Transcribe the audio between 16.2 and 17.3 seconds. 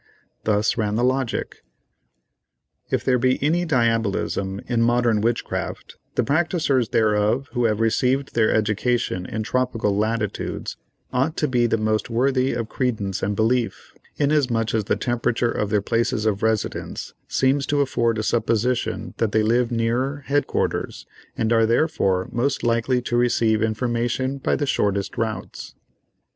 of residence